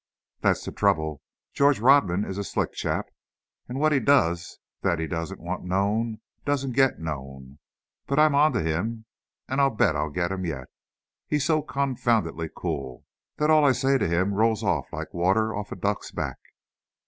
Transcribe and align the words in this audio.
"That's 0.39 0.65
the 0.65 0.71
trouble. 0.71 1.21
George 1.53 1.79
Rodman 1.79 2.25
is 2.25 2.39
a 2.39 2.43
slick 2.43 2.73
chap, 2.73 3.09
and 3.69 3.77
what 3.79 3.91
he 3.91 3.99
does 3.99 4.57
that 4.81 4.97
he 4.97 5.05
doesn't 5.05 5.39
want 5.39 5.63
known, 5.63 6.21
doesn't 6.43 6.71
get 6.71 6.97
known! 6.97 7.59
But 8.07 8.17
I'm 8.17 8.33
onto 8.33 8.63
him! 8.63 9.05
And 9.47 9.61
I'll 9.61 9.69
bet 9.69 9.95
I'll 9.95 10.09
get 10.09 10.31
him 10.31 10.43
yet. 10.43 10.69
He's 11.27 11.45
so 11.45 11.61
comfoundedly 11.61 12.49
cool 12.55 13.05
that 13.37 13.51
all 13.51 13.63
I 13.63 13.73
say 13.73 13.99
to 13.99 14.07
him 14.09 14.33
rolls 14.33 14.63
off 14.63 14.91
like 14.91 15.13
water 15.13 15.53
off 15.55 15.71
a 15.71 15.75
duck's 15.75 16.09
back. 16.09 16.39